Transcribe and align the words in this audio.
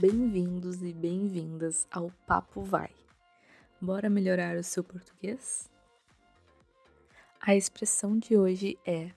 Bem-vindos 0.00 0.82
e 0.82 0.94
bem-vindas 0.94 1.86
ao 1.90 2.10
Papo 2.26 2.62
Vai. 2.62 2.88
Bora 3.78 4.08
melhorar 4.08 4.56
o 4.56 4.62
seu 4.64 4.82
português? 4.82 5.70
A 7.38 7.54
expressão 7.54 8.18
de 8.18 8.34
hoje 8.34 8.78
é 8.86 9.10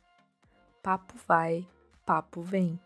papo 0.82 1.14
vai, 1.26 1.66
papo 2.06 2.42
vem, 2.42 2.78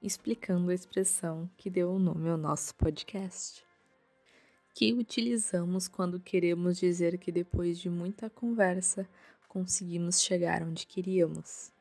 explicando 0.00 0.70
a 0.70 0.74
expressão 0.74 1.50
que 1.56 1.68
deu 1.68 1.90
o 1.90 1.98
nome 1.98 2.30
ao 2.30 2.38
nosso 2.38 2.72
podcast, 2.76 3.66
que 4.72 4.92
utilizamos 4.92 5.88
quando 5.88 6.20
queremos 6.20 6.78
dizer 6.78 7.18
que 7.18 7.32
depois 7.32 7.80
de 7.80 7.90
muita 7.90 8.30
conversa 8.30 9.08
conseguimos 9.48 10.22
chegar 10.22 10.62
onde 10.62 10.86
queríamos. 10.86 11.72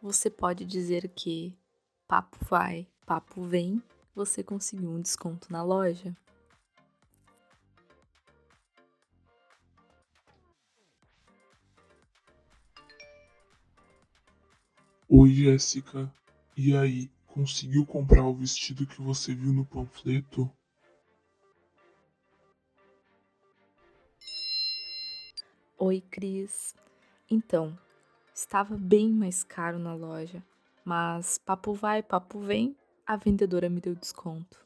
Você 0.00 0.30
pode 0.30 0.64
dizer 0.64 1.08
que 1.08 1.58
papo 2.06 2.38
vai, 2.44 2.86
papo 3.06 3.42
vem, 3.42 3.82
você 4.14 4.42
conseguiu 4.42 4.90
um 4.90 5.00
desconto 5.00 5.52
na 5.52 5.62
loja. 5.62 6.16
Oi, 15.08 15.30
Jéssica. 15.30 16.12
E 16.56 16.76
aí, 16.76 17.10
conseguiu 17.26 17.84
comprar 17.84 18.24
o 18.24 18.34
vestido 18.34 18.86
que 18.86 19.00
você 19.00 19.34
viu 19.34 19.52
no 19.52 19.64
panfleto? 19.64 20.50
Oi, 25.78 26.00
Cris. 26.10 26.74
Então, 27.30 27.76
estava 28.34 28.76
bem 28.76 29.10
mais 29.10 29.42
caro 29.42 29.78
na 29.78 29.94
loja, 29.94 30.42
mas 30.84 31.38
papo 31.38 31.74
vai, 31.74 32.02
papo 32.02 32.40
vem, 32.40 32.76
a 33.06 33.16
vendedora 33.16 33.68
me 33.68 33.80
deu 33.80 33.94
desconto. 33.94 34.58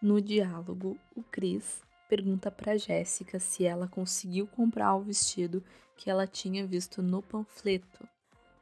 No 0.00 0.20
diálogo, 0.20 0.98
o 1.14 1.22
Cris 1.22 1.82
pergunta 2.08 2.50
para 2.50 2.76
Jéssica 2.76 3.38
se 3.38 3.64
ela 3.64 3.86
conseguiu 3.86 4.46
comprar 4.46 4.94
o 4.94 5.02
vestido 5.02 5.62
que 5.96 6.10
ela 6.10 6.26
tinha 6.26 6.66
visto 6.66 7.02
no 7.02 7.22
panfleto. 7.22 8.06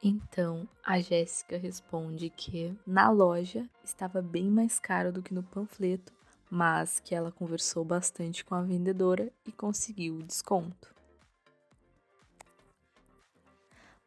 Então, 0.03 0.67
a 0.83 0.99
Jéssica 0.99 1.57
responde 1.57 2.29
que 2.29 2.77
na 2.85 3.09
loja 3.09 3.69
estava 3.83 4.21
bem 4.21 4.49
mais 4.49 4.79
caro 4.79 5.11
do 5.11 5.21
que 5.21 5.33
no 5.33 5.43
panfleto, 5.43 6.13
mas 6.49 6.99
que 6.99 7.15
ela 7.15 7.31
conversou 7.31 7.83
bastante 7.83 8.43
com 8.43 8.55
a 8.55 8.61
vendedora 8.61 9.31
e 9.45 9.51
conseguiu 9.51 10.15
o 10.15 10.23
desconto. 10.23 10.93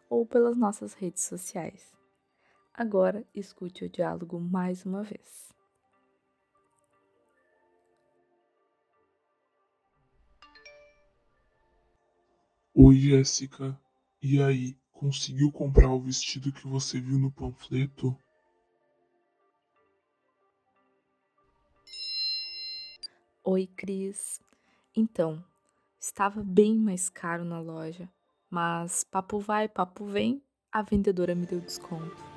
ou 0.09 0.25
pelas 0.25 0.55
nossas 0.55 0.93
redes 0.93 1.23
sociais. 1.23 1.93
Agora 2.73 3.25
escute 3.35 3.83
o 3.83 3.89
diálogo 3.89 4.39
mais 4.39 4.85
uma 4.85 5.03
vez. 5.03 5.53
Oi, 12.73 12.95
Jéssica. 12.95 13.77
E 14.21 14.41
aí, 14.41 14.77
conseguiu 14.93 15.51
comprar 15.51 15.91
o 15.91 15.99
vestido 15.99 16.53
que 16.53 16.65
você 16.67 17.01
viu 17.01 17.17
no 17.17 17.31
panfleto? 17.31 18.15
Oi, 23.49 23.65
Cris. 23.77 24.41
Então, 24.93 25.41
estava 25.97 26.43
bem 26.43 26.75
mais 26.77 27.07
caro 27.07 27.45
na 27.45 27.61
loja, 27.61 28.09
mas 28.49 29.05
papo 29.05 29.39
vai, 29.39 29.69
papo 29.69 30.03
vem, 30.05 30.43
a 30.69 30.81
vendedora 30.81 31.33
me 31.33 31.45
deu 31.45 31.61
desconto. 31.61 32.36